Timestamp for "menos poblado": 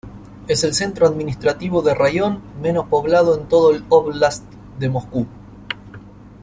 2.59-3.37